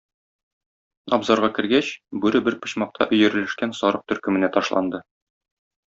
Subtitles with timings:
[1.17, 1.91] Абзарга кергәч,
[2.25, 5.05] бүре бер почмакка өерелешкән сарык төркеменә ташланды.